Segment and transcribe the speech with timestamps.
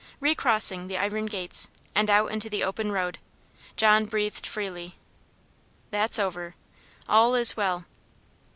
[0.19, 3.19] Re crossing the iron gates, and out into the open road,
[3.75, 4.95] John breathed freely.
[5.91, 6.55] "That's over
[7.07, 7.85] all is well."